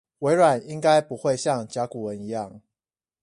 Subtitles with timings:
[0.17, 2.61] 微軟應該不會像甲骨文一樣